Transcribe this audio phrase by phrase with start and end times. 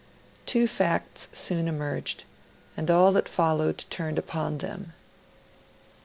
[0.47, 2.23] Two facts soon emerged,
[2.75, 4.93] and all that followed turned upon them.